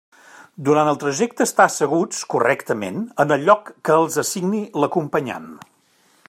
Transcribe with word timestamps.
Durant 0.69 0.87
el 0.93 0.97
trajecte 1.01 1.45
estar 1.49 1.67
asseguts 1.71 2.23
correctament 2.35 2.99
en 3.25 3.35
el 3.37 3.45
lloc 3.51 3.69
que 3.89 3.99
els 3.99 4.19
assigni 4.23 4.63
l'acompanyant. 4.83 5.47